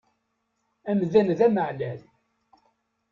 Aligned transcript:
Amdan 0.89 1.27
d 1.37 1.39
ameεlal. 1.45 2.01